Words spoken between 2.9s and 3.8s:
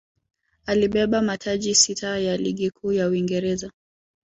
ya Uingereza